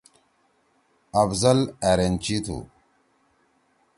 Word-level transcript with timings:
آفضل 1.21 1.57
أرینچی 1.89 2.37
تُھو۔ 2.45 2.57